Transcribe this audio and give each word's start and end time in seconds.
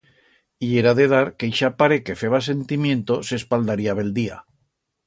Yera 0.69 0.93
de 0.99 1.05
dar 1.11 1.27
que 1.37 1.51
ixa 1.53 1.71
paret 1.83 2.07
que 2.09 2.17
feba 2.23 2.43
sentimiento 2.49 3.21
s'espaldaría 3.31 3.99
bel 4.01 4.13
día. 4.19 4.43